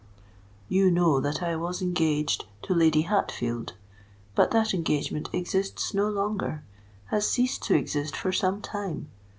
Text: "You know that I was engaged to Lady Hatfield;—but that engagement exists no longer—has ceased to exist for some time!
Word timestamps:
"You 0.67 0.89
know 0.89 1.19
that 1.19 1.43
I 1.43 1.55
was 1.55 1.79
engaged 1.79 2.45
to 2.63 2.73
Lady 2.73 3.01
Hatfield;—but 3.03 4.49
that 4.49 4.73
engagement 4.73 5.29
exists 5.31 5.93
no 5.93 6.09
longer—has 6.09 7.29
ceased 7.29 7.61
to 7.65 7.75
exist 7.75 8.15
for 8.17 8.31
some 8.31 8.61
time! 8.63 9.11